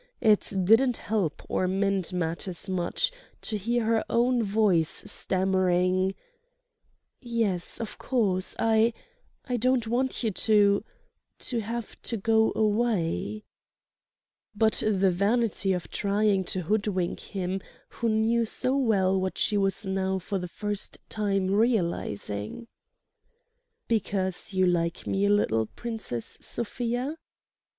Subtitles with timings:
[0.21, 3.11] It didn't help or mend matters much
[3.43, 6.15] to hear her own voice stammering:
[7.21, 13.43] "Yes, of course, I—I don't want you to—to have to go away—"
[14.59, 19.85] Oh, the vanity of trying to hoodwink him who knew so well what she was
[19.85, 22.67] now for the first time realizing!
[23.87, 27.17] "Because you like me a little, Princess Sofia?"